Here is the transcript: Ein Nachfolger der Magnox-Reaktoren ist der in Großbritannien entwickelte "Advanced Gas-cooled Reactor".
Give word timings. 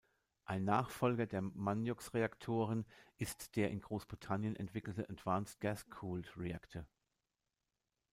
Ein 0.45 0.63
Nachfolger 0.63 1.27
der 1.27 1.41
Magnox-Reaktoren 1.43 2.87
ist 3.19 3.55
der 3.55 3.69
in 3.69 3.81
Großbritannien 3.81 4.55
entwickelte 4.55 5.07
"Advanced 5.07 5.59
Gas-cooled 5.59 6.35
Reactor". 6.37 6.87